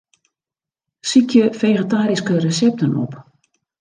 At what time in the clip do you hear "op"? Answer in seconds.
3.03-3.13